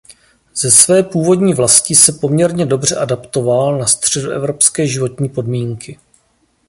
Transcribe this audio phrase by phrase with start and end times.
[0.53, 5.99] Ze své původní vlasti se poměrně dobře adaptoval na středoevropské životní podmínky.